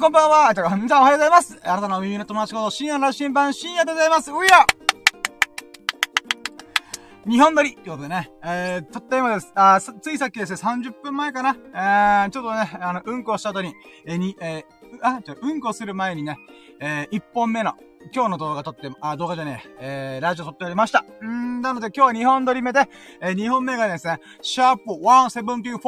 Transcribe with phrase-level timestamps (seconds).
[0.00, 0.48] こんばんは。
[0.48, 1.60] あ、じゃあ、おはようございます。
[1.62, 4.30] あなたの耳の友達こと、深夜の新版、深夜でございます。
[4.30, 4.64] うや
[7.28, 9.52] 日本撮りってことでね、えー、たった今です。
[9.54, 11.54] あついさっきですね、30分前かな。
[11.74, 13.74] えー、ちょっとね、あの、うんこした後に、
[14.06, 16.38] えー、に、えー、あ、じゃうんこする前にね、
[16.80, 17.74] えー、1本目の、
[18.14, 21.00] 今日の動画撮って、あ、動画じゃねえ、えー、ラジオ撮っておりました。
[21.00, 21.04] ん
[21.60, 22.88] なので今日は2本撮り目で、
[23.20, 25.78] えー、2本目がですね、シャープ174、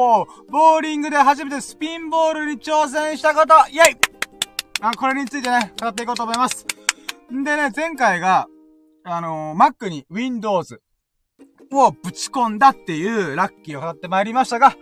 [0.51, 4.13] ボーリングで初めてスピンボールに挑戦したこと、イェイ
[4.81, 6.65] あ、これについてね、語っていこうと思います。
[7.33, 8.47] んでね、前回が、
[9.03, 10.81] あのー、Mac に Windows
[11.71, 14.75] をぶち込んだっていうラッキーを語ってまいりましたが、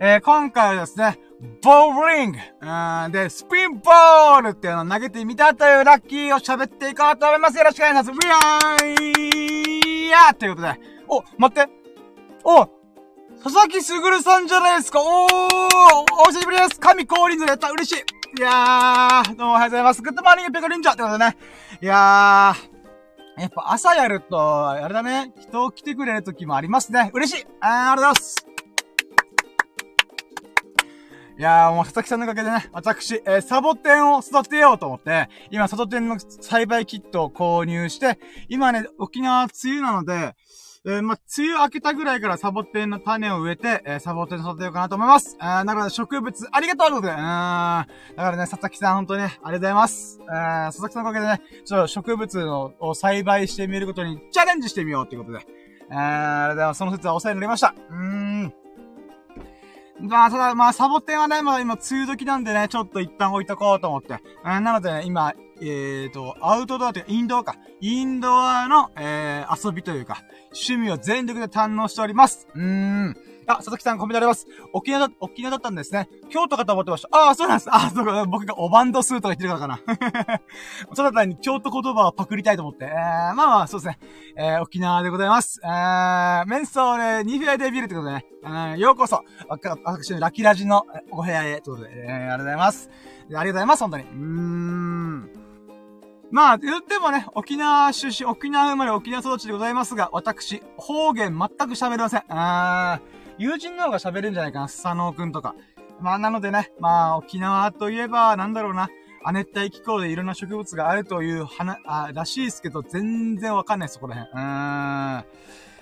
[0.00, 1.18] えー、今回はですね、
[1.62, 7.58] ボーリングで、スピンボールっていうのを投げてみたというラッキーを喋っていこうと思います。
[7.58, 8.12] よろしくお願いします。
[8.12, 9.47] ウィーイ
[10.08, 10.80] いやーということで。
[11.06, 11.70] お、待って。
[12.42, 12.66] お
[13.44, 15.08] 佐々木すぐるさんじゃないですかおー
[16.22, 18.04] お久しぶりです神降臨でやった嬉しい
[18.38, 20.00] いやー、どうもおはようございます。
[20.00, 21.36] グッドマーニングペコリンジャーってことでね。
[21.82, 27.10] いやー、やっぱ朝やると、あれだね、人来てくれる時もありますね。
[27.12, 28.47] 嬉しいあー、ありがとうございます
[31.38, 40.34] いやーもう佐々木さんのおかげでね、私、えー、サボテンを育てようと思って、今サボテンの栽培キットを購入して、今ね、沖縄梅雨なので、
[40.84, 45.36] えー、まあ、梅雨明けたぐらいからサボテンの種を植えて、えー、サボテン育てようかなと思います。
[45.40, 47.16] えー、なので植物ありがとうということで、うん。
[47.18, 47.86] だか
[48.16, 50.18] らね、佐々木さん本当にね、ありがとうございます。
[50.22, 55.46] え、佐々木さんのおかげでね、ちょっと植物のを栽培してみることにチャレンジしてみようということで、
[55.90, 56.78] えー、ありがとうございます。
[56.78, 57.76] その説はお世話になりました。
[57.90, 57.96] うー
[58.46, 58.67] ん。
[60.00, 64.20] まあ、ただ、まあ、サボテンはね、まだ今、梅雨時なんでね、ちょっと一旦置いとこうと思って。
[64.44, 67.56] なのでね、今、えっ、ー、と、アウトドアというか、インドアか。
[67.80, 72.46] インドアの、えー、遊びというか、趣味を全力で堪能しております。
[72.54, 73.16] うーん。
[73.48, 74.46] あ、佐々木さんコメントあります。
[74.74, 76.08] 沖縄だ、沖縄だったんですね。
[76.28, 77.08] 京都かと思ってました。
[77.12, 77.68] ああ、そうなんです。
[77.72, 79.82] あそうか、僕がおバンドスーとか言ってるからか
[80.28, 80.40] な。
[80.92, 82.84] そのたに京都言葉をパクりたいと思って。
[82.84, 83.98] えー、まあまあ、そうですね。
[84.36, 85.60] えー、沖縄でございます。
[85.64, 88.26] えー、メンソーレニフェデビルってことでね。
[88.44, 92.90] えー、ようこそ、私のラキラジのお部屋へ、ということで、えー、ありがとうございます。
[92.90, 94.04] ありがとうございます、本当に。
[94.04, 95.30] うーん。
[96.30, 102.22] まあ、言ってもね、沖縄出身、沖縄生まれ、沖縄育ちでございますが、私、方言全く喋れません。
[102.28, 103.18] あー。
[103.38, 105.54] 友人の方が喋るんじゃないかな、佐野くんとか。
[106.00, 108.88] まあ、なのでね、まあ、沖縄といえば、なんだろうな、
[109.24, 114.32] 亜熱帯気候でいろんな植物があるという花、あ、らしいですけど、全然わかんないです、そこら辺。
[114.32, 115.24] うーん。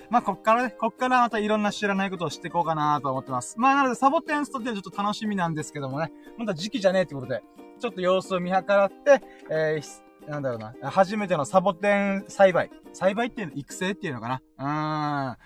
[0.09, 3.59] まあ、こっからね、こっからまたいろんな知らないことを知っていこうかなと思ってます。
[3.59, 7.43] まあ、なので、サボテンストってちょっと楽しみなんですけどもね、まだ時期じゃねえってことで、
[7.79, 12.69] ちょっと様子を見計らって、えー、なんだろうな、初めてのサボテン栽培。
[12.93, 14.41] 栽培っていうの、育成っていうのかな。
[14.57, 15.37] うーん。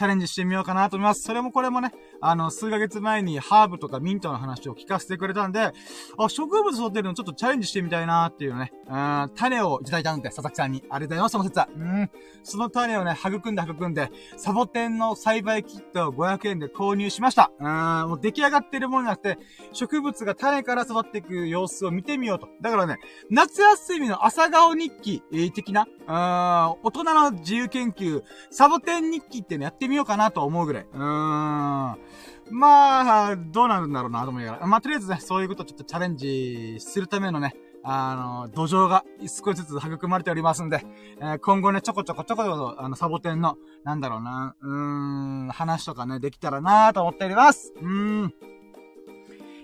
[0.00, 1.20] チャレンジしてみようかなと思います。
[1.20, 5.72] それもこれもね、あの、数ヶ月前にハーブとかミントの話を聞かせてくれたんで、
[6.18, 10.82] あ、植物育てるのちょっとチャレンジしてみたいなっていうね、うん、種をいただいたんで、佐々木さんに。
[10.90, 11.68] ありがとうございます、その説は。
[11.74, 12.10] うん。
[12.42, 17.50] その種をね、育んで育んで、サボテンの栽培キットを500円で購入しました。
[17.58, 19.38] うん、もう出来上がってるものじゃなくて、
[19.72, 22.48] 植物が種から育っていく様子を見てみようと。
[22.60, 22.98] だからね、
[23.30, 30.86] 夏休みの朝顔日記、えー、的な、うん、大人の自由研究、サボテン日記っていうのやってみようかなと思うぐらい。
[30.92, 32.09] うーん。
[32.50, 34.66] まあ、どうなるんだろうなと思いながら。
[34.66, 40.84] まあ、とりあえずね、そういうことをちょっとチャレンジするためのね、あの、土壌が少しずつ育まれておりますんで、
[41.20, 47.72] えー、今後ね、ちょこちょこちょこちょこ、あの、サボテンの、なんだろうな、うーん、話とかね、できたらなと思っております。
[47.80, 48.34] うーん。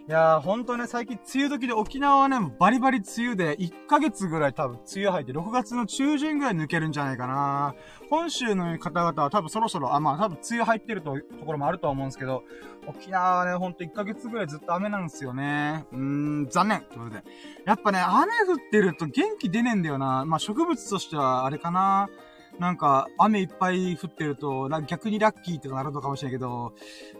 [0.08, 7.74] いやー、ほんとね、最近梅雨時で沖縄はね、バリバリ梅雨で、1ヶ月ぐらい多分梅雨入って、6月の中旬ぐらい抜けるんじゃないかな。
[8.08, 12.44] 本州の方々は多分そろそろ、あ、まあ多分梅雨入ってると、ところもあるとは思うんですけど、
[12.86, 15.86] 沖縄はね、ほんと1ヶ月ぐらいずっと雨なんですよね。
[15.90, 17.24] うーん、残念ということで。
[17.64, 20.24] やっぱね、雨降ってると元気出ねえんだよな。
[20.24, 22.25] まあ植物としてはあれかなー。
[22.58, 26.72] なんか、雨いっぱい降ってると、逆にラッキーってなるのかもしれないけど、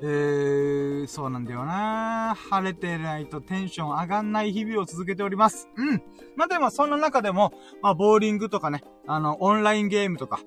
[0.03, 5.69] えー、そうなんだよな晴れてないとテンション上がんない日々を続けております。
[5.77, 6.03] うん。
[6.37, 7.53] まあ、でも、そんな中でも、
[7.83, 10.41] まあ、ボーリングとかね、あの、オンラインゲームとか、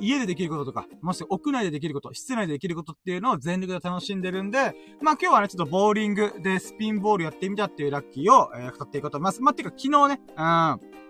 [0.00, 9.42] 家でできることとか、もし屋内でできること、室内でできることっていうのを全力で楽しんでるんで、まあ今日はね、ちょっとボーリングでスピンボールやってみたっていうラッキーを、えー、語っていこうと思います。
[9.42, 11.05] まあ、ていうか昨日ね、うん。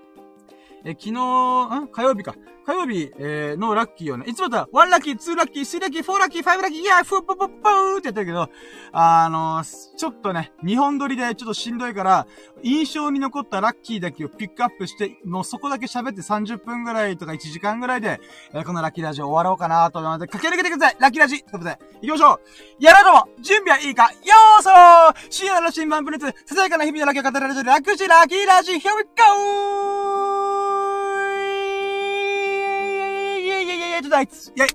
[0.88, 2.36] え昨日、ん火曜日か。
[2.64, 8.48] 火曜日、えー、のラッキーをね、いつもだったら、1ラッキー、2ラッキー、3ラッキー、4ラッキー、5ラッキー、いやー、フープププーってやってるけど、
[8.92, 12.26] あのー、ちょっとね、日本撮りでちょっとしんどいから、
[12.62, 18.20] 印象に残ったラッキーだけをピックアップして、もうそこだけ喋って30分ぐらいとか1時間ぐらいで、
[18.52, 22.40] えー、このラッキーラジオ終わろうかなと思うので、駆け抜けてくださいラッキーラジということで、行きましょ
[22.80, 24.04] うやろうども準備はいいか？
[24.04, 30.25] よーそー深夜の新版プレツ、ささやかな日々のラッキーを語られるラックジラッキーラジ Here we go!
[34.06, 34.68] Today's yay。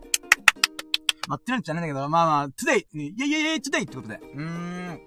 [1.29, 3.83] まってるんじゃないんだけど、まあまあ、 today。Yay yay yay today。
[3.83, 4.15] ってことで。
[4.15, 4.99] うーん。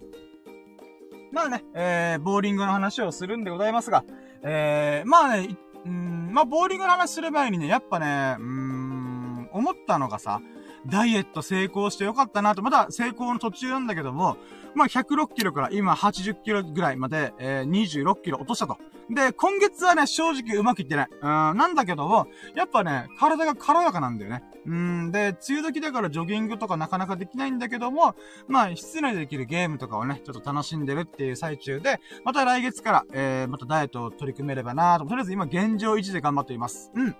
[1.31, 4.03] まあね、えー、ボーリングの話をするんでございますが、
[4.43, 10.41] えー、まあね、うん、まあ、ボーリングの話する前にね、やっぱね、うん、思ったのがさ、
[10.87, 14.37] ダイエット成功してよかったなと、まだ成功の途中なんだけども、
[14.75, 18.77] まあ、106キロから今80キロぐらいまで、えー、26キロ落としたと。
[19.11, 21.09] で、今月はね、正直うまくいってない。
[21.13, 24.43] うん、なんだけども、やっぱね、体が軽やかなんだよね。
[24.67, 28.15] うん、で、梅雨時だからジョギングとかなかなかできないんだけども、
[28.49, 35.05] まあ、室内でできるゲームとかをね、ちょっと楽しんでるっていう最中で、また来月から、えー、またダイエットを取り組めればなと。
[35.05, 36.91] とりあえず今現状維持で頑張っています。
[36.95, 37.17] うん。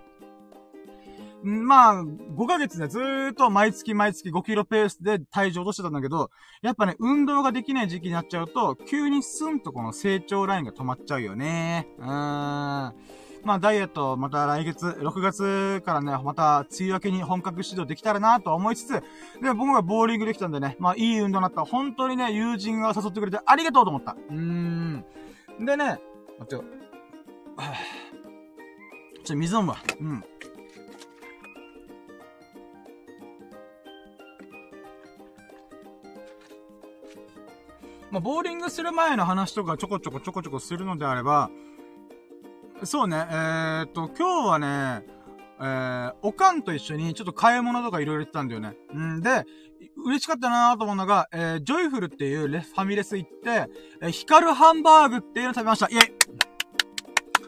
[1.45, 6.31] まあ、5ヶ月でずーっと毎月毎月5キロペースで体重落としてたんだけど、
[6.63, 11.87] やっぱね、運動ができない時期になっちゃうと、急にスンとこの成長ラインが止まっちゃうよね。
[11.99, 12.07] うーん。
[12.07, 12.93] ま
[13.45, 18.93] あ、ダイエット、また来月、6月からね、また、梅雨明けに本格指導できたらなと思いつつ、
[19.39, 21.63] で、僕がボーリングできたんでね、まあ、いい運動になった。
[21.63, 24.17] 本当にね、友人が誘ってくれてありがとうと思った。
[24.29, 25.05] うーん。
[25.59, 25.99] でね、
[26.39, 26.63] 待ってよ。
[29.23, 29.77] ちょ、水飲むわ。
[30.01, 30.23] うん。
[38.15, 41.49] まあ、ボーリングする前の話とかちょこちょこちょこちょこするのであれば、
[42.85, 45.05] そうね、えー、っと、今日はね、
[45.59, 48.77] えー、おかんと一緒にちょっと買い物とかいろいろ行ってたんだよね。
[48.97, 49.43] んで、
[50.05, 53.69] 嬉しかったなーと思うのが、えー、ジョイフルっていうレファミレス行って、
[54.01, 55.87] えー、ヒカルハンバーグっていうの食べました。
[55.87, 55.99] Yay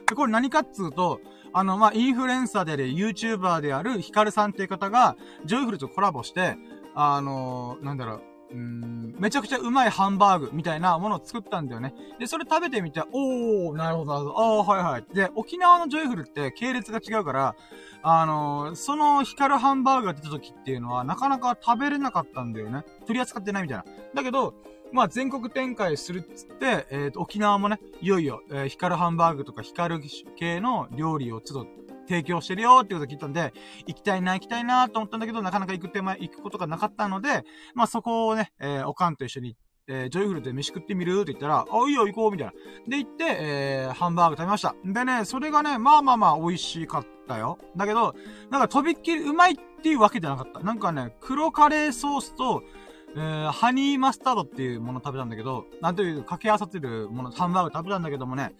[0.06, 1.22] で、これ何かっつうと、
[1.54, 5.16] あの、まあ、インフルエンサーである YouTuber であるヒカルさんっていう方が、
[5.46, 6.58] ジョイフルとコラボして、
[6.94, 11.94] あのー、なんだろう、うん、めちゃくちゃうまいハンバーグみたいなものを作ったんだよね。
[12.18, 15.14] で、それ食べてみて、おー、なるほど、なるほど、あー、はいはい。
[15.14, 17.56] で、沖縄のジョイフルって系列が違うから、
[18.02, 22.84] あのー、そのヒカルハンバーグが出た時っていうのは、なかなか食べれなかったんだよね。
[23.06, 23.84] 取り扱ってないみたいな。
[24.14, 24.54] だけど、
[24.92, 30.04] まあ、全国展開するっつって、えっ、ー、と、沖縄もね、いよいよ、えー、ヒカルハンバーグとかヒカル
[30.36, 33.52] 系の料理をちょっと提供してるよってことを聞いたんで、
[33.86, 37.44] 行きたいな、行きたいなと思ったんだけど、なかなか行く手前、行くことがなかったので、
[37.74, 39.56] まあそこをね、えー、おかんと一緒に、
[39.86, 42.52] えー、ジョイフルで飯食ってみるって言ったら、あ、いいよ行こうみたいな。
[42.88, 44.74] で行って、えー、ハンバーグ食べました。
[44.84, 47.58] でね、それがね、まあまあまあ美味しかったよ。
[47.76, 48.14] だけど、
[48.50, 50.60] なんかとびっきりうまいっていうわけじゃなかった。
[50.60, 52.62] なんかね、黒カレーソースと、
[53.16, 58.52] えー、ハニーマスタードっていうもの食べたんだけど、なんていう、掛け合わさってるもの、ハンバーグ食べたんだけどもね、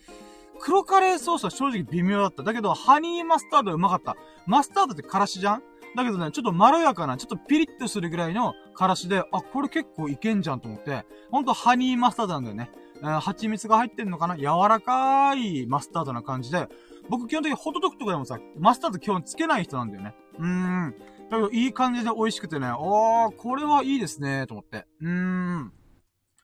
[0.61, 2.43] 黒カレーソースは正直微妙だった。
[2.43, 4.17] だけど、ハニーマスタードはうまかった。
[4.47, 5.63] マスタードってからしじゃん？
[5.97, 12.71] だけどね、ちょっとまろやかな、ちょっとピリッとするぐらいのからしで、あ、これ結構いけんじゃんと思って、ほんとハニーマスタードなんだよね。
[13.01, 14.37] えー、蜂蜜が入ってんのかな？
[14.37, 16.69] 柔らかいマスタードな感じで、
[17.09, 20.15] 僕基本的にホットドッグとかでもさ、マスタード基本つけない人なんだよね。
[20.39, 20.95] うーん。
[21.31, 24.87] だけど、いい感じで美味しくてね、おー、これはいいですね、と思って。
[25.01, 25.73] うーん。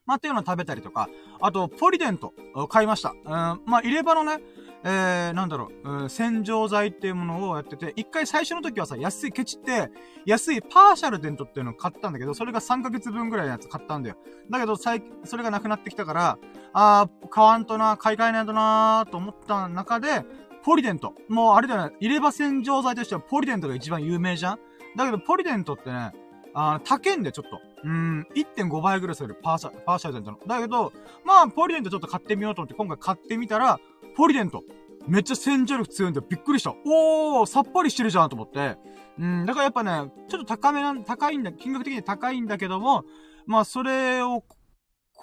[0.07, 1.09] まあ、っていうのを食べたりとか、
[1.41, 2.35] あと、ポリデント、
[2.69, 3.11] 買いました。
[3.11, 3.27] うん、
[3.67, 4.43] まあ、入れ歯のね、
[4.87, 9.91] えー、なんだろう、うん、洗浄剤っていうものをやってて、一回最初の時はさ、安い、ケチって、
[10.27, 14.17] 安いパーシャルデントっていうのを買ったんだけど、それが3ヶ月分ぐらいのやつ買ったんだよ。
[14.51, 16.39] だけど、最、それがなくなってきたから、
[16.75, 20.23] あー、買わんとな、買い替えないとなーと思った中で、
[20.65, 21.15] ポリデント。
[21.29, 24.59] もうあれだよね、入れ歯洗浄剤としてはポリデントが一番有名じゃん
[24.97, 26.13] だけど、ポリデントってね、
[26.53, 27.74] あ高いんでちょっと。
[27.85, 30.39] うん、1.5倍ぐらいする、パーシャ、パーシャルデントの。
[30.47, 30.93] だけど、
[31.25, 33.79] まあ、ポリデントちょっと買ってみようと思って、今回買ってみたら、
[34.17, 34.63] ポリデント。
[35.07, 36.75] めっちゃ洗浄力強いんだよびっくりした。
[36.87, 38.79] おー、さっぱりしてるじゃんと思って。
[39.19, 43.05] うん、だからやっぱね、ちょっと高めな、高いんだ、金額的に高いんだけども、
[43.47, 44.43] まあ、それを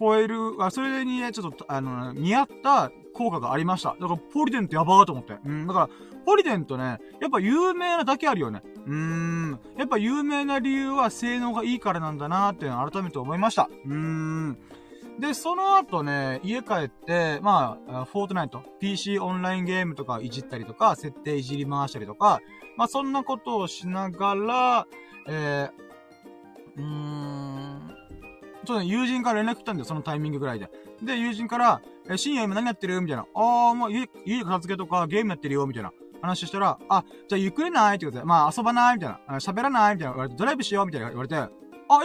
[0.01, 3.95] 超える、あ、それにね、ちょっと、あの、似合った効果がありました。
[3.99, 5.37] だから、ポリデントやばーと思って。
[5.45, 5.89] うん、だから、
[6.25, 8.63] ポリデントね、やっぱ有名なだけあるよね。
[8.87, 9.59] うーん。
[9.77, 13.69] やっぱ有名な理由は性能がいいからなんだなーっていうのを改めて思いました。
[13.85, 14.57] うーん。
[15.19, 22.41] で、その後ね、家帰って、まあ、フォートナイト、PC オンラインゲームとかいじったりとか、設定いじり回したりとか、
[22.77, 24.87] まあそんなことをしながら、
[25.27, 27.70] えー、うーん、
[28.65, 30.69] ちょっと友人から連絡来たんだよ、そのタイミングぐらいで。
[31.01, 33.01] で、友人から、え、深夜今何やってる？
[33.01, 33.25] みたいな。
[33.33, 35.91] あー、もう家、家で片付けとかゲームやってるよ、みたいな。
[36.21, 37.95] 話したら、あ、じゃあゆっくりない？
[37.95, 38.95] ってことで、まあ遊ばない？
[38.95, 39.95] みたいな、喋らない？
[39.95, 40.13] みたいな。
[40.13, 40.85] 言われて、ドライブしよう？
[40.85, 41.07] みたいな。
[41.09, 41.49] 言われて、あ、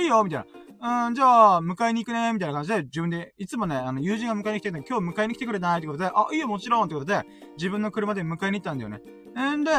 [0.01, 0.25] いいよ？
[0.25, 0.47] みたい
[0.81, 1.07] な。
[1.07, 5.79] うん、じゃあ、迎えに行くね、みたいな感じで、自分で、いつもね、あの、友人が迎えに来てるんで、今日迎えに来てくれない？
[5.79, 7.23] ってことで、あ、いいよ、もちろんってことで、
[7.57, 9.01] 自分の車で迎えに行ったんだよね。
[9.57, 9.71] んで、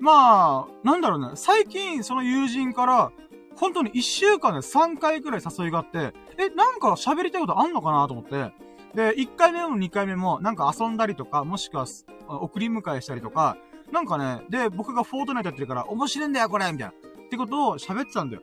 [0.00, 3.12] まあ、なんだろうね、最近、その友人から、
[3.60, 8.52] 本当に1週間で3回くらい誘いがあって、え、なんか喋りたいことあんのかなと思って、
[8.94, 11.86] で、1回目も2回目も、なんか遊んだりとか、もしくは、
[12.26, 13.58] 送り迎えしたりとか、
[13.92, 16.88] なんかね、で、僕がフォートナイトやってるから、面白いんだよ、これみたいな。
[16.88, 18.42] ってことを喋ってたんだよ。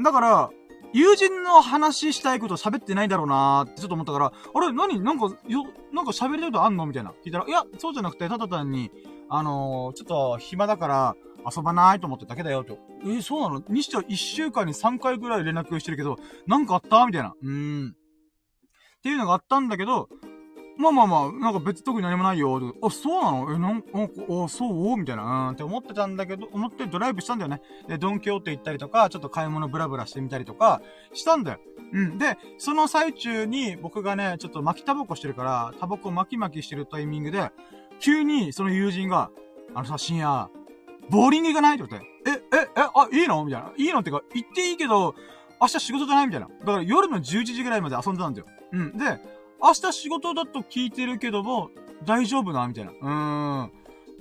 [0.00, 0.50] だから、
[0.92, 7.12] 友人の話したいこと喋ってないだろうなーってちょっと思ったから、あれ何なんか、よ、なんか喋りたいことあんのみたいな。
[7.24, 8.90] 聞いたら、いや、そうじゃなくて、ただ単に、
[9.28, 12.78] あのー、ちょっと暇だから、遊ばないと思ってだけだよ、と。
[13.02, 17.34] えー、そうなのにしては1週間に3回ぐらい連絡してるけど、なんかあったみたいな。
[17.42, 17.88] うーん。
[17.90, 17.94] っ
[19.02, 20.08] ていうのがあったんだけど、
[20.78, 22.74] まあまあまあ、なんか別に特に何もないよ。
[22.82, 23.54] あ、そうなの？
[23.54, 23.88] え、なんか、
[24.44, 24.96] あ、そう？
[24.96, 25.48] みたいな。
[25.48, 27.60] うんって思ってたんだけど、思ってドライブしたんだよね。
[27.88, 30.80] で、ドンキョーテ行ったりとか、ちょっと買い物ブラブラしてみたりとか、
[31.12, 31.58] したんだよ。
[31.92, 32.18] うん。
[32.18, 37.50] で、その最中に僕がね、ちょっと巻きタバコしてるから、タバコ巻き巻きしてるタイミングで、
[38.00, 39.30] 急にその友人が、
[39.74, 40.48] あのさ、深夜、
[41.10, 43.44] ボーリング行かないって言って、え、え、え、あ、いいの？
[43.44, 43.72] みたいな。
[43.76, 45.14] いいのってか、行っていいけど、
[45.60, 46.26] 明日仕事じゃない？
[46.26, 46.48] みたいな。
[46.48, 48.46] だから夜の11時ぐらいまで遊んでたんだよ。
[48.72, 48.96] うん。
[48.96, 49.18] で、
[49.62, 51.70] 明日仕事だと聞いてるけども、
[52.04, 52.90] 大丈夫なみたいな。
[52.90, 53.72] うーん。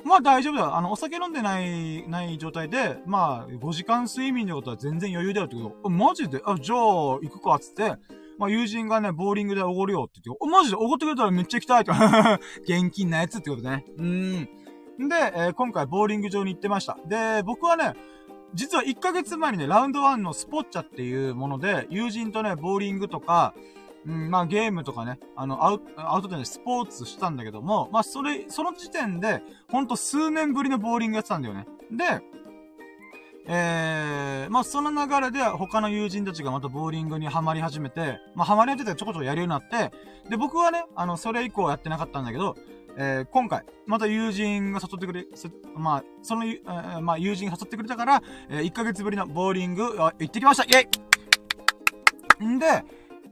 [0.03, 0.75] まあ大丈夫だよ。
[0.75, 5.89] あの、お酒飲んでない、ない状態で、まあ、5時間睡眠ってことは全然余裕だよってこと。
[5.89, 6.41] マジで？
[6.45, 7.95] あ、じゃあ、行くか、つって。
[8.38, 10.75] まあ、友人がね、ボーリングでおごるよって言って、マジで？
[10.75, 11.91] おごってくれたらめっちゃ行きたいと。
[12.63, 13.86] 現金なやつってことね。
[13.98, 15.07] うーん。
[15.10, 16.98] で、えー、今回ボーリング場に行ってました。
[17.07, 17.93] で、僕はね、
[18.53, 23.53] 実は1ヶ月前にね、ラウンド1のスポッチャっていうもので、友人とね、ボーリングとか、
[24.05, 31.67] うん、まあゲームとかね、あの、アウアウトでスポーツしたんだけども、まあそれ、その時点で、ほんと数年ぶりのボーリングやってたんだよね。
[31.91, 32.22] で、
[33.48, 39.91] えー、まあその流れで他の友人たちがまたボーリングにハマり始めて、まあハマり始めてちょこちょこやるようになって、
[40.29, 42.55] で、僕はね、あの、それ以降やってなかったんだけど、
[42.98, 45.25] えー、今回、また友人が誘ってくれ、
[45.75, 50.88] まあ、その、えー、まあ、友人が誘ってくれたから、えー、1ヶ月ぶりのボーリング、行ってきましたイェ
[52.41, 52.84] イんで、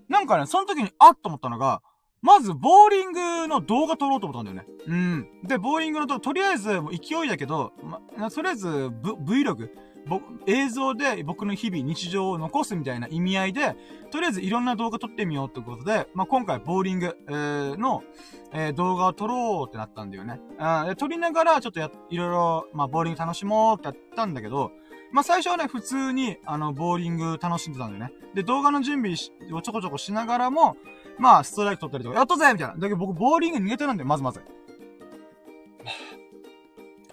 [0.09, 1.81] なんかね、その時に、あっと思ったのが、
[2.21, 4.73] まず、ボーリングの動画撮ろうと思ったんだよね。
[4.87, 5.27] うん。
[5.43, 7.71] で、ボーリングのと、とりあえず、勢いだけど、
[8.17, 8.89] ま、とりあえず、
[9.23, 9.69] v、Vlog、
[10.07, 13.75] ぼ、映像で僕の日々、日常を残すみたいな意味合いで、
[14.11, 18.03] とりあえずいろんな動画撮ってみようってことで、まあ、今回、ボーリング、えー、の、
[18.51, 20.41] えー、動画を撮ろうってなったんだよね。
[20.57, 24.71] あ撮りながら、ちょっとや、いろいろ、まあ、ボーリング楽しもうってやったんだけど、
[25.11, 28.13] まあ、最初はね、普通に、あの、ボーリング楽しんでたんだよね。
[28.35, 30.77] で、動画の準備をちょこちょこしながらも、
[31.17, 32.75] まあ、ストライク取ったりとか、やっとぜみたいな。
[32.75, 34.41] だけど僕、ボーリング苦手なんだよ、まずまず。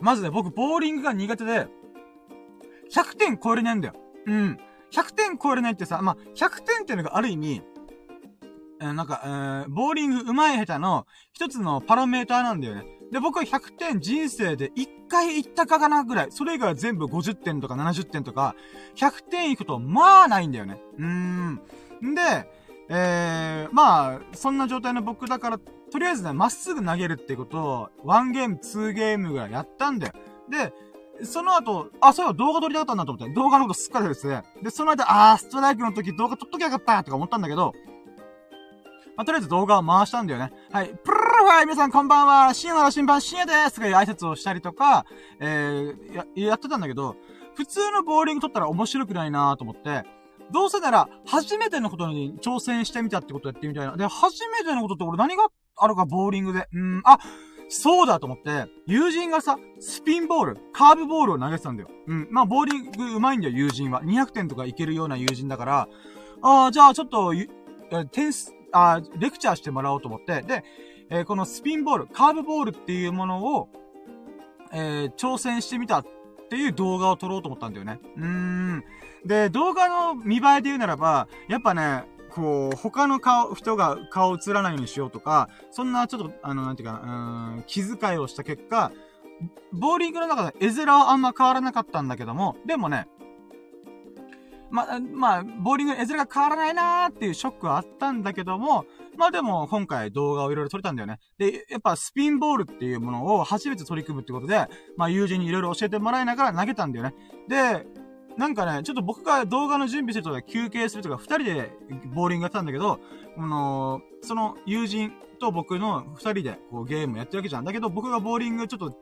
[0.00, 1.68] まずね、僕、ボーリングが苦手で、
[2.92, 3.94] 100点超えれないんだよ。
[4.26, 4.58] うん。
[4.92, 7.62] 100点超えれないってさ、まあ、100点っていうのがある意味、
[8.80, 12.84] え、なんか、えー、ボーリング上手い下手の一つのパラメーターなんだよね。
[13.12, 16.26] で、僕は100点人生で1回行ったかかなぐらい。
[16.30, 18.54] それ以外は全部50点とか70点とか、
[18.96, 20.80] 100点行くとまあないんだよね。
[20.98, 21.60] うーん。
[22.14, 22.48] で、
[22.88, 30.12] えー、まあ、そんな状態の僕だから、とりあえずね、まっすぐ投げるってことを、1ゲーム、2ゲームぐらいやったんだよ。
[30.50, 30.72] で、
[31.24, 34.42] その後、あ、そういえば動画撮りたかったんだと思って、動画のことすっかりですね。
[34.62, 37.72] で、その間、あー、ストライクの時動画撮っときゃよかったとか思ったんだけど、
[39.16, 40.52] まあ、とりあえず動画を回したんだよね。
[40.70, 40.88] はい。
[40.88, 42.52] プルルルはい、皆さんこんばんは。
[42.52, 45.06] 深夜の新版深夜ですとかいう挨拶をしたりとか、
[45.40, 47.16] えー、や、やってたんだけど、
[47.54, 50.04] 普通のボーリング撮ったら面白くないなと思って、
[50.52, 53.96] どうせなら、初めてのことに挑戦してみたってことやってみたいな。
[53.96, 55.46] で、初めてのことって俺何が
[55.76, 56.68] あるか、ボーリングで。
[56.74, 57.18] うん、あ、
[57.70, 61.88] そうだと思って、友人がさ、スピンボール、カーブボールを投げてたんだよ。
[62.06, 62.28] うん。
[62.30, 64.02] まあ、ボーリング上手いんだよ、友人は。
[64.02, 65.88] 200点とかいけるような友人だから、
[66.42, 67.32] ああ、じゃあちょっと、
[68.12, 70.64] 点数、あレクチャーしてもらおうと思って、で、
[71.10, 73.68] えー、このスピンボール、カーブボールっていうものを、
[74.72, 76.06] えー、挑戦してみたっ
[76.48, 78.00] ていう動画を撮ろうと思ったんだよね。
[78.16, 78.84] うーん。
[79.24, 87.06] で、動画の見栄えで言うならば、やっぱね、こう、他の顔、人が顔映らないようにしようとか、そんなちょっと、あの、なんていうか、う
[87.60, 88.92] ん、気遣いをした結果、
[89.72, 93.08] ボーリングの中で絵面はあんま変わらなかったんだけども、でもね、
[94.76, 98.84] ま、まあ、ボーリングの絵面が変わらないなーっていうショックはあったんだけども、
[99.16, 101.18] まあでも、今回動画をいろいろ撮れたんだよね。
[101.38, 104.66] で、やっぱスピンボールっていうものを初めて取り組むってことで、
[104.98, 107.14] まあ友人にいろいろ教えてもらいながら投げたんだよね。
[107.48, 107.86] で、
[108.36, 111.72] なんかね、ちょっと僕が動画の準備するとか休憩するとか、二人で
[112.14, 113.00] ボーリングやってたんだけど、
[113.38, 117.64] あのー、その友人と僕の二人でこうゲームやってるわけじゃん。
[117.64, 118.94] だけど僕がボーリングちょっと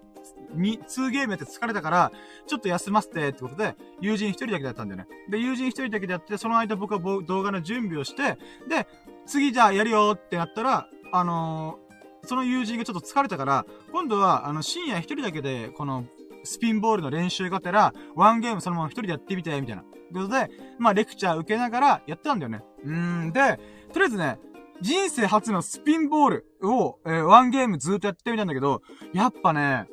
[0.54, 2.12] 2、2ゲームやって疲れたから、
[2.46, 5.08] ちょっと休ませてってことで、友人1人だけでやったんだよね。
[5.28, 8.86] で、友人1人だけでやって、その間僕は動画の準備をして、で、
[9.26, 16.04] 次じゃあやるよってなったら、あのー、その友人がちょっと疲れたから、今度は、あの、深夜1人だけで、この、
[16.44, 19.82] スピンボールの練習がてら、ワンゲームそのまま一人でやってみて、みたいな。
[19.82, 22.62] ということで、まあ、レクチャー受けながらやってたんだよね。
[22.84, 23.58] うーん、で、
[23.92, 24.38] とりあえずね、
[24.80, 28.82] 人生初のスピンボールを、えー、ワンゲームずっとやってみたんだけど、
[29.12, 29.86] やっぱね、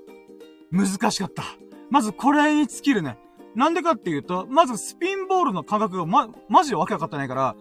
[0.71, 1.43] 難しかった。
[1.89, 3.17] まずこれに尽きるね。
[3.55, 7.55] なんでかっていうと、まずスピンボールの感覚がま、マジでわけわかってないから、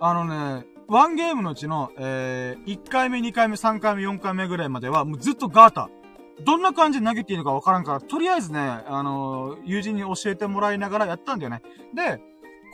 [0.00, 0.24] あの
[0.60, 5.90] ね、ワンゲームのうちの、えー、1回目、2回目、3回目、4回目ぐらいまでは、もうずっとガータ。
[6.44, 11.62] どんな感じで投げていいのかわからんから、とりあえずね、あのー、友人に教えてもらいながらやったんだよね。
[11.94, 12.20] で、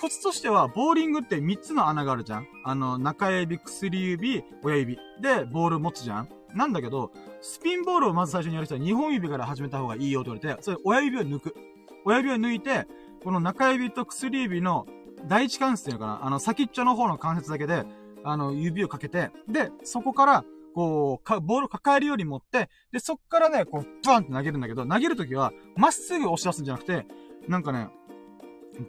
[0.00, 4.99] コツとしては、ボーリングって3つの穴があるじゃんあの、中指、薬指、親指。
[5.21, 11.55] で、ボール持つじゃんなんだけど、スピンボールをまず最初にやる人は2本指から始めた方がいいよって言われて、それ親指を抜く。
[12.05, 12.87] 親指を抜いて、
[13.23, 14.87] この中指と薬指の
[15.26, 16.26] 第一関節っていうのかな？
[16.26, 17.85] あの、先っちょの方の関節だけで、
[18.25, 27.07] あの、指をかけて、で、そこから、こう、か、ボールを抱えるように持って、で、そっからね、こう、バンって投げるんだけど、投げるときは、まっすぐ押し出すんじゃなくて、
[27.49, 27.88] なんかね、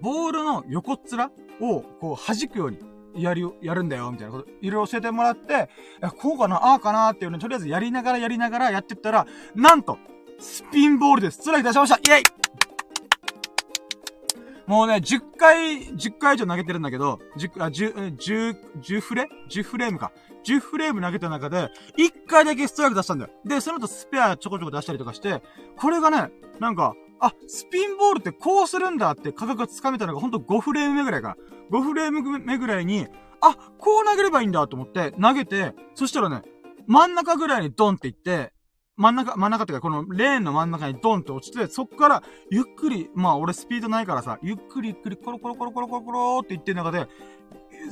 [0.01, 2.77] ボールの横っ面を、こう、弾くように、
[3.15, 5.69] やる、やるんだよ、みたいなこと、いろいろ教えてもらって、
[6.17, 9.97] こうかな、ああかなっていうのとりあえずやりながらやりながらやってったら、なんと、
[10.39, 12.23] スピンボールでストライク出しましたイェイ
[14.69, 20.11] もうね、10回、10回以上投げてるんだけど、10、あ、10、10、10フレ ?10 フレームか。
[20.45, 23.31] 10フレーム投げた中で、1回だけストライク出したんだよ。
[23.45, 25.41] で、その後スペアちょこちょこ出したりとかして、
[25.75, 31.37] これがね、なんか、あ、スピンボールってこうするんだって価格がつかめたのがほんと5フレーム目ぐらいか。
[31.71, 33.07] 5フレーム目ぐらいに、
[33.41, 36.43] あ、こう投げればいいんだと思って投げて、そしたらね、
[36.87, 38.51] 真ん中ぐらいにドンっていって、
[38.99, 47.07] 真ん中、真ん中っていうか、このレーンの真ん中にドンって落ちて、そっから、ゆっくり、まあ俺スピードないからさ、ゆっくりゆっくりコロコロコロコロコロコロって言ってる中で、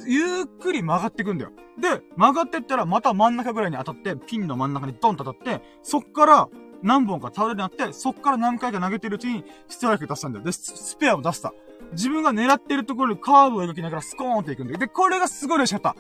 [0.05, 1.51] ゆっくり曲がっていくんだよ。
[1.79, 6.49] で、曲がってったらまた真ん中ぐらいに当たって、ピンの真ん中にドンと当たって、そっから、
[6.83, 10.45] 何本か倒れるようになって、そっから何回か投げてるうちに、ストライク出したんだよ。
[10.45, 11.53] で、スペアを出した。
[11.91, 14.79] 自分が狙ってるところにカーブを描きながらスコーンっていくんだよ。
[14.79, 15.95] で、これがすごい嬉しかった。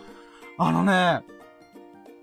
[0.59, 1.23] あのね、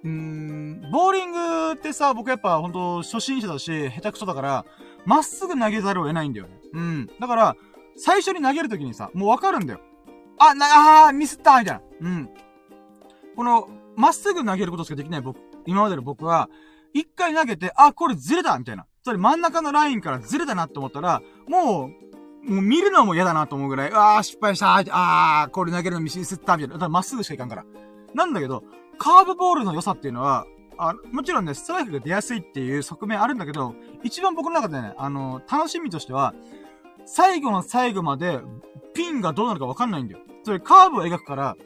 [0.05, 4.65] うーん、ボーリングってさ、僕やっぱほんと初心者だし、下手くそだから、
[5.07, 6.61] まっすぐ投げざるを得ないんだよね。
[6.73, 7.07] うん。
[7.21, 7.57] だから、
[7.97, 9.81] 最初に投げるときにさ、もうわかるんだよ。
[10.39, 11.83] あ、な、あー、ミスったみたいな。
[12.01, 12.31] うん。
[13.37, 16.49] この、まっすぐ投げることしかできない僕、今までの僕は、
[16.95, 18.87] 一回投げて、あ、これずれたみたいな。
[19.03, 21.91] つまり真ん中のラインからずれたなって思ったら、も
[22.47, 26.75] う、もう見るのも嫌だなと思うぐらい、あー、失敗したあー、これ投げるのミシンスったみたいな。
[26.75, 27.65] だからまっすぐしかいかんから。
[28.15, 28.63] なんだけど、
[28.99, 30.47] カーブボールの良さっていうのは、
[30.79, 36.35] あ、もちろんね、ストライクが出やすいっていう側面あるんだけど、一番僕の中でね、あの、楽しみとしては、
[37.07, 38.41] 最後の最後まで、
[38.95, 40.21] ピンがどうなるかわかんないんだよ。
[40.45, 41.57] それカーブを描くから、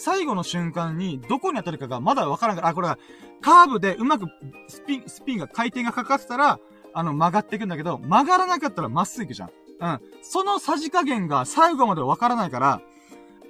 [0.00, 2.98] 最後の瞬間にどこに当たるかがまだわからんから、あ、これは
[3.42, 4.26] カーブでうまく
[4.66, 6.58] スピン、スピンが回転がかかってたら、
[6.94, 9.50] あの、曲がっていくんだけど、曲がらなかったらまっすぐ行くじゃん。
[9.80, 10.00] うん。
[10.22, 12.80] そのさじ加減が最後までわからないから、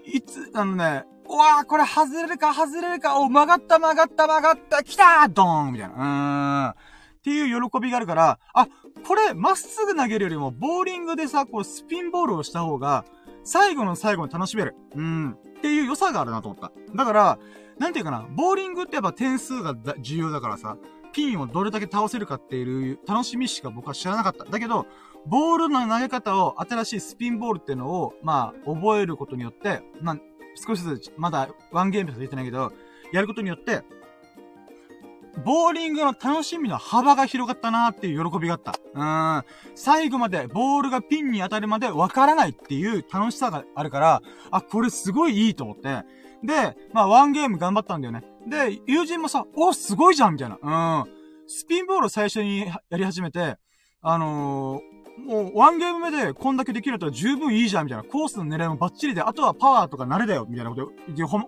[0.05, 5.95] いつ、あのね、うわー、これ外れるか外れるか、お、曲がった曲がった曲がった、来たードーンみたいな。
[5.95, 6.71] うーん。
[6.71, 8.67] っていう喜びがあるから、あ、
[9.07, 13.05] これ、まっすぐ投げるよりも、ボーリングでさ、こう、スピンボールをした方が、
[13.45, 14.75] 最後の最後に楽しめる。
[14.95, 15.33] うん。
[15.33, 16.73] っていう良さがあるなと思った。
[16.95, 17.39] だから、
[17.79, 20.77] なんていうかな、ボーリングってやっぱ点数が重要だからさ、
[21.13, 24.45] ピンをどれだけ倒せるかっていう楽しみしか僕は知らなかった。
[24.45, 24.87] だけど、
[25.27, 30.17] ボールの投げ方を、新しいスピンボールっていうのを、まあ、覚えることによって、まあ、
[30.55, 32.73] 少しずつ、まだワンゲームしか出てないけど、
[33.13, 33.83] やることによって、
[35.45, 38.75] ボーリングの楽しみの幅が広がったなーっていう喜びがあった。
[38.95, 39.05] う
[39.41, 39.45] ん。
[39.75, 46.05] 最後まで、ボールがピンに当たるまでわからないっていう楽しさがあるから、あ、これすごいいいと思って。
[46.43, 48.23] で、まあ、ワンゲーム頑張ったんだよね。
[48.47, 51.03] で、友人もさ、お、すごいじゃんみたいな。
[51.05, 51.11] うん。
[51.47, 53.57] スピンボールを最初にやり始めて、
[54.03, 58.05] あのー、もう、ワンゲーム目でこんだけできると十分いいじゃん、みたいな。
[58.05, 60.93] コースの狙いもバッチリで、あとはパワーとか慣れだよ、みたいなこと、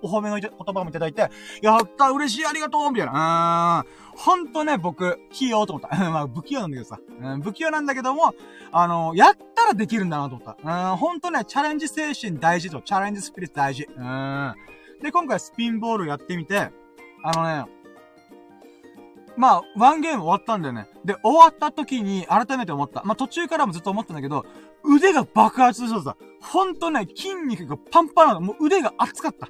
[0.02, 1.30] お褒めの言葉もいただいて、
[1.62, 3.84] やった嬉しいありがとうみたいな。
[3.84, 4.18] うーん。
[4.18, 5.96] ほんとね、僕、器用と思った。
[6.10, 7.00] まあ、不器用なんだけどさ。
[7.20, 8.34] うん、不器用なんだけども、
[8.70, 10.90] あの、やったらできるんだなと思った。
[10.90, 13.88] うん、ほんとね、チャレンジ精神大事と、チャレンジスピリッツ大事。
[13.96, 14.54] うん。
[15.02, 16.70] で、今回スピンボールやってみて、
[17.24, 17.81] あのね、
[19.36, 20.88] まあ、ワンゲーム終わったんだよね。
[21.04, 23.02] で、終わった時に改めて思った。
[23.04, 24.44] まあ、途中からもずっと思ったんだけど、
[24.84, 26.16] 腕が爆発しそうだ。
[26.40, 28.40] ほんとね、筋肉がパンパンなの。
[28.40, 29.48] もう腕が熱かった。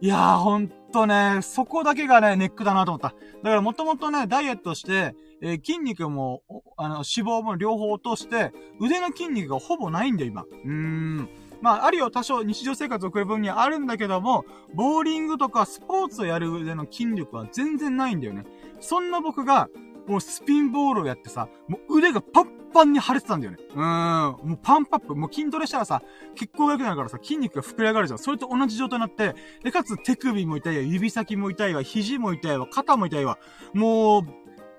[0.00, 3.08] いやー、ほんとね、そこだけがね、ネックだなと思った。
[3.08, 3.14] だ
[3.50, 6.42] からもともとね、ダイエットして、えー、筋肉も、
[6.76, 7.04] あの、脂
[7.40, 10.42] 肪も両方落として、腕の筋肉がほぼないんだよ、今。
[10.42, 11.28] うーん。
[11.60, 18.44] まあ、あるよ、多少日常生活を送る分にはあるんだけども、ボーリングとかスポーツをやる上の筋力は全然ないんだよね。
[18.80, 19.68] そんな僕が、
[20.06, 23.58] もうスピンボールをやってさ、もう腕がパンパンに腫れてたんだよね。
[23.74, 24.48] うーん。
[24.48, 25.14] もうパンパップ。
[25.14, 26.02] もう筋トレしたらさ、
[26.34, 28.18] 血行が良くなるからさ、筋肉が膨れ上がるじゃん。
[28.18, 33.38] それと同じ状態になって、で、かつ手首も痛いわ、指先も痛いわ、肘も痛いわ、肩も痛いわ。
[33.74, 34.22] もう、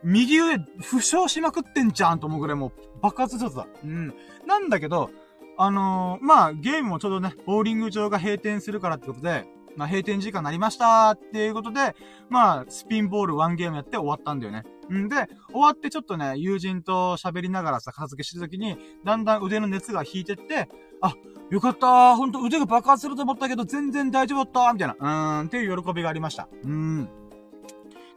[0.03, 3.67] 右腕負傷しまくってんじゃんと思うぐらいもう爆発しちゃった。
[3.83, 4.13] うん。
[4.47, 5.11] なんだけど、
[5.57, 9.45] あのー、まあ、ゲームもちょうどね、ボーリング場が閉店するからってことで、
[9.79, 11.95] まあ、閉店時間になりましたっていうことで、
[12.29, 14.65] まあ、スピンボールワンゲームやって終わったんだよね。
[14.93, 15.15] んで、
[15.51, 20.67] 終わってちょっとね、友人と喋りながらさ、片付けしてるときに、だんだん腕の熱が引いてって、
[21.01, 21.13] あ、
[21.49, 26.49] よかったー、ほんと腕が爆発すると思ったけど、全然大丈夫だったー、みたいな、うーん、っていう喜びがありました。
[26.63, 27.09] うーん。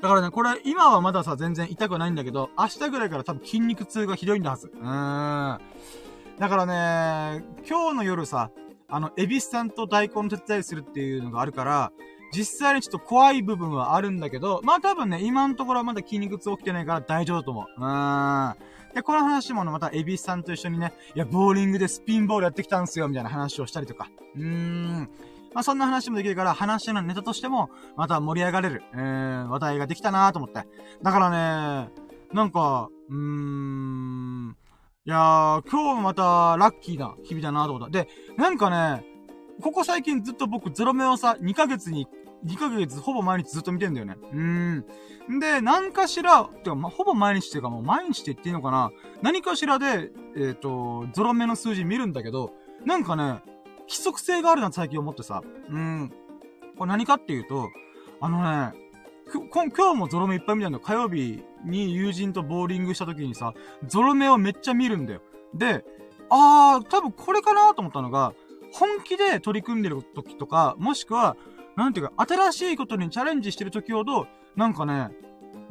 [0.01, 4.67] だからね、これ、今はまださ、全然痛くないんだけど、明日ぐらいから多分筋肉痛がひどいんだはず。
[4.67, 5.61] うーん。
[6.41, 8.51] だからね、今日の夜さ、
[8.93, 11.93] あの、エビスさんと大根手伝いするっていうのがあるから、
[12.31, 17.65] 実際にちょっと怖い部分はあるんだけど、まあ多分ね、今のところはまだ筋肉痛起きてないから大丈夫と思う。
[17.81, 18.57] うーん。
[18.95, 24.11] で、この話もね、またエビスさんと一緒にね、いや、ボーリングでスピンボールやってきたんすよ、みたいな話をしたりとか。
[24.37, 25.11] うーん。
[25.55, 29.01] まあそんな話もできるから、話のネタとしても、また盛り上がれる、えー
[29.47, 30.67] ん、話題ができたなーと思って。
[31.03, 31.91] だからね、
[32.35, 34.57] なんか、うーん、
[35.05, 37.91] いやー、今日もまたラッキーな日々だなと思った。
[37.91, 39.05] で、なんかね、
[39.61, 42.07] ここ最近ずっと僕ゾロ目をさ、2ヶ月に、
[42.47, 44.15] 2ヶ月ほぼ毎日ずっと見てんだよね。
[44.33, 45.39] うーん。
[45.41, 52.53] で、何かしら、てか、まほぼ毎日っていうかもう毎日って言っていいのかな何かしらで、えっ、ー、と、ゾロ目の数字見るんだけど、
[52.85, 53.43] なんかね、
[53.89, 55.43] 規則性があるな最近思ってさ。
[55.69, 56.13] うん。
[56.79, 57.71] これ何かっていうと、
[58.21, 58.79] あのね、
[59.33, 60.85] 今日もゾロ目いっぱい見たんだよ。
[60.85, 63.55] 火曜日に友人とボーリングした時にさ、
[63.87, 65.21] ゾロ目をめっちゃ見るんだよ。
[65.55, 65.85] で、
[66.31, 68.35] あー、多分これかなと思ったのが、
[68.73, 71.37] 本気で取り組んでる時とか、もしくは、
[71.77, 75.11] なんていうか、新しいことにチャレンジしてる時ほど、なんかね、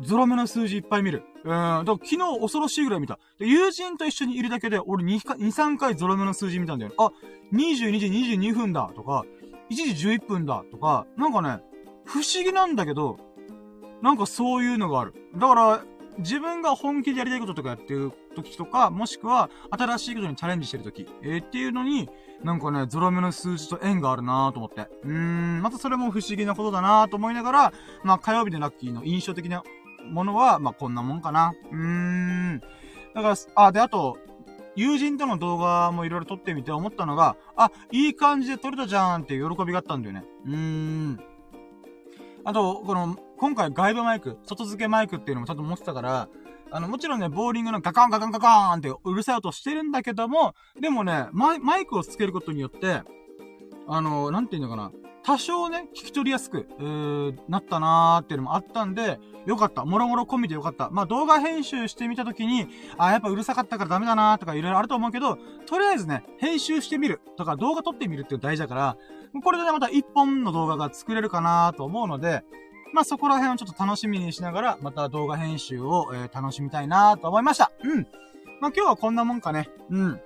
[0.01, 1.23] ゾロ目の数字いっぱい見る。
[1.43, 1.49] うん。
[1.49, 3.19] だから昨日恐ろしいぐらい見た。
[3.39, 6.93] で、友人と一緒にいるだけで、俺2、2、3回ゾロ目の数字見たんだよ。
[6.97, 7.11] あ、
[7.53, 9.25] 22時22分だとか、
[9.69, 11.59] 1時11分だとか、なんかね、
[12.05, 13.17] 不思議なんだけど、
[14.01, 15.13] なんかそういうのがある。
[15.35, 15.83] だから、
[16.17, 22.09] 自分が本気でやりたいこととかやってる時とか、もしくは、新しいことにチャレンジしてる時、えー、っていうのに、
[22.43, 24.89] なんかね、ゾロ目の数字と縁があるなーと思って。
[25.03, 29.63] うーん、またそれも不思議なことだなーと思いながら、まあ火曜日でラッキーの印象的な
[30.09, 31.53] ものは、まあこんなもんかな。
[31.71, 32.59] うーん。
[33.13, 34.17] だから、あ、で、あと、
[34.75, 40.23] 友人との動画もいろいろ撮ってみて思ったのが、あ、いい感じで撮れたじゃんっていう喜びがあったんだよね。
[40.45, 41.30] うーん。
[42.43, 46.29] あと、この、今回外部マイク、外付けマイクっていうのもちゃんと持ってたから、
[46.71, 53.01] あの、もちろんね、ボーリングのガカンガカンガカーンってうるさい音してるんだけども、でもね、マイクをつけることによって、
[53.87, 54.91] あの、なんていうのかな、
[55.23, 59.85] 多少ね、聞き取りやすく、えー、なったなーっていうのもあったんで、よかった。
[59.85, 60.89] もろもろ込みでよかった。
[60.91, 62.67] まあ、動画編集してみたときに、
[62.97, 68.97] あ、やっぱうるさかったからダメだなーとかいろいろあると思うけど、とりあえずね、編集してみるとか動画撮ってみるっていう大事だから、
[69.43, 72.43] これでね、また一本の動画が作れるかなーと思うので、
[72.93, 77.71] まあ、そこら辺をちょっと楽しみにしながら、また動画編集を、えー、楽しみたいなーと思いました。
[77.83, 78.07] うん。
[78.59, 79.69] まあ、今日はこんなもんかね。
[79.89, 80.21] うん。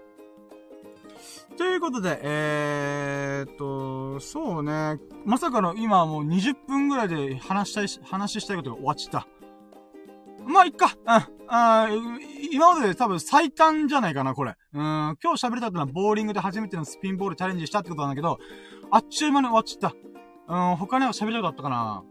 [1.58, 5.00] ということで、えー、っと、そうね。
[5.26, 9.28] まさかの今もう20分ぐらいで話したいし、話したいことが終わっちゃった。
[10.46, 10.96] まあ、いっか。
[11.06, 11.36] うん。
[11.48, 11.88] あ
[12.52, 14.56] 今までで多分最短じゃないかな、これ。
[14.74, 14.82] うん。
[14.82, 18.38] 今日喋れたってのはボーリングで初めてのスピンボールチャレンジしたってことなんだけど、
[18.92, 19.96] あっちゅう間に終わっちゃった。
[20.48, 22.04] うん、他には喋りたかったかな。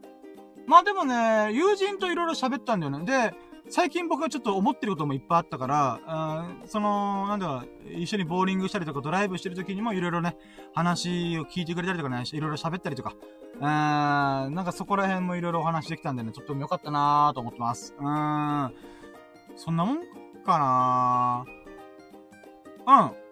[0.66, 3.04] まあでもね、友人といろいろ喋ったんだよね。
[3.04, 3.34] で、
[3.70, 7.64] 最近僕はちょっと思ってることもいっぱいあったから、うん、その、なんだ、
[7.96, 10.36] 一緒にボーリングしたりとかドライブしてる時にもいろいろね、
[10.74, 13.14] 話を聞いてくれたりとかね、いろいろ喋ったりとか、
[13.54, 17.94] うん、なんかそこら辺もいろいろお話できたんでね、とっても良かったなーと思ってます。
[17.98, 18.74] うん、
[19.56, 19.98] そんなもん
[20.44, 23.23] かなーうん。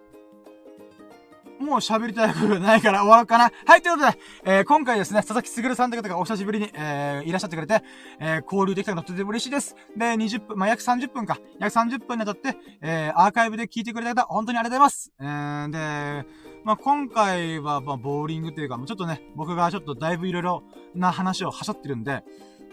[1.59, 3.51] もう喋りたいことないから終わろうかな。
[3.65, 7.81] はい、ということで、えー、今回ですね、佐々木すさんという方がお久しぶりに、えー、いらっしゃってくれて、
[8.19, 9.75] えー、交流できたのとても嬉しいです。
[9.95, 11.37] で、20分、まあ、約30分か。
[11.59, 15.11] 約30分にあたって、えー、アーカイブで聞いてくれた方、本当にありがとうございます。
[15.19, 20.63] えー、で、まあ、今回は、まあ、ボーリングというか、もうちょっとね、僕がちょっとだいぶいろいろ
[20.95, 22.23] な話をはしゃってるんで、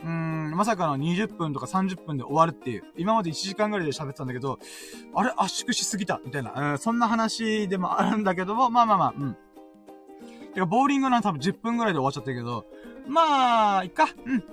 [0.03, 2.85] うん、まさかの20分とか30分で終わるっていう。
[2.97, 4.59] 今まで1時間ぐらいで喋ってたんだけど、
[5.15, 5.33] あれ？
[5.37, 9.37] 圧縮しすぎたみたいな、うん、そんな話でもあるんだけども、まあまあまあ、うん。
[10.55, 12.65] てか、ボーリングなんて多分10分ぐらいで終わっちゃったけど、
[13.07, 14.09] まあ、いっか。
[14.25, 14.45] うん。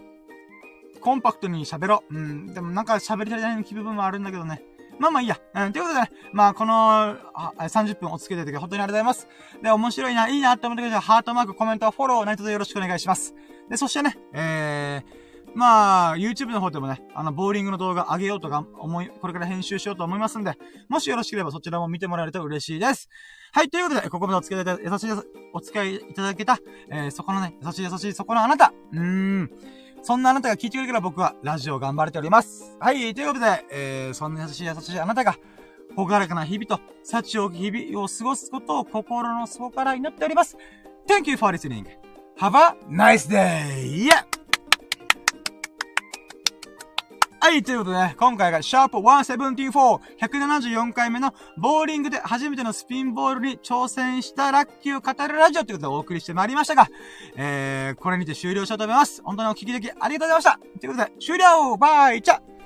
[1.00, 2.16] コンパクトに喋ろう。
[2.16, 2.54] うん。
[2.54, 4.62] でもなんか喋り足りない気分もあるんだけどね。
[5.00, 5.40] まあまあいいや。
[5.56, 5.74] うん。
[5.74, 9.30] ということでね、まあこの、あ、30分お付き合いただき本当にありがとうございま
[9.60, 9.62] す。
[9.62, 13.36] で、面白いな、いいなって思ってくれたら、ハートマーク、コメント、フォロー、何卒よろしくお願いします。
[13.70, 20.54] で、そしてね、えー、まあ、YouTube の方でもね、あの、ボーリングの動画上げようとか思い、これから編集しようと思いますんで、
[20.88, 23.10] もしよろしければそちらも見てもらえると嬉しいです。
[23.52, 26.60] はい、ということで、ここまでお付き合いいただいた、優しい、お付き合いいただけた、
[26.92, 29.52] えー、そこのね、優しい優しいそこのあなた、うーん、
[30.04, 32.78] そんなあなたが聞いてくれるから僕はラジオ頑張れております。
[32.80, 35.36] はい、ということで、えー、そんな優しい優しいあなたが、
[35.96, 40.56] ほがらかな日々と、幸を日々を過ごすことを心の底から祈っております。
[41.08, 41.86] Thank you for listening.
[42.40, 44.06] Have a nice day!
[44.06, 44.47] Yeah!
[47.40, 56.88] はい、ということでね、今回がシャープ174、174回目のボーリングで初めてのスピンボールに挑戦したラッキーを語るラジオということでお送りしてまいりましたが、
[57.36, 59.22] えー、これにて終了しようと思います。
[59.24, 60.60] 本当にお聞きできありがとうございました。
[60.80, 61.78] ということで、終了。
[61.78, 62.57] バイチャ。